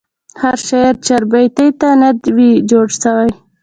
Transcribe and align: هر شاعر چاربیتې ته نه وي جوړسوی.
هر 0.41 0.57
شاعر 0.67 0.95
چاربیتې 1.07 1.67
ته 1.79 1.89
نه 2.01 2.09
وي 2.35 2.51
جوړسوی. 2.69 3.29